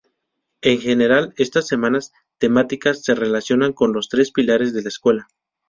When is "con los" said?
3.71-4.09